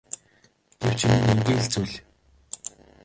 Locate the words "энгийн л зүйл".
1.33-1.95